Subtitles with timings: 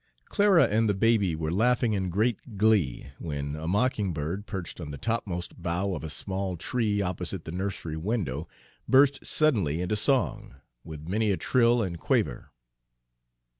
[0.29, 4.97] Clara and the baby were laughing in great glee, when a mockingbird, perched on the
[4.97, 8.47] topmost bough of a small tree opposite the nursery window,
[8.87, 12.49] burst suddenly into song, with many a trill and quaver.